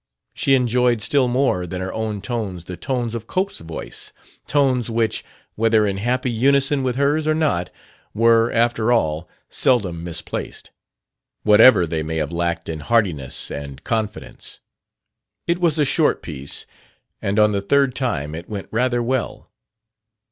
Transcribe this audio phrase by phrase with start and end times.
[0.33, 4.11] She enjoyed still more than her own tones the tones of Cope's voice,
[4.47, 7.69] tones which, whether in happy unison with hers or not,
[8.11, 10.71] were, after all, seldom misplaced,
[11.43, 14.59] whatever they may have lacked in heartiness and confidence.
[15.45, 16.65] It was a short piece,
[17.21, 19.51] and on the third time it went rather well.